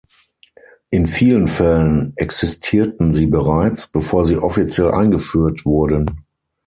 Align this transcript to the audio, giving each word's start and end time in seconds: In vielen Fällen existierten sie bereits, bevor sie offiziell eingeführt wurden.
In 0.89 1.05
vielen 1.05 1.47
Fällen 1.47 2.13
existierten 2.15 3.13
sie 3.13 3.27
bereits, 3.27 3.85
bevor 3.85 4.25
sie 4.25 4.37
offiziell 4.39 4.89
eingeführt 4.89 5.63
wurden. 5.63 6.25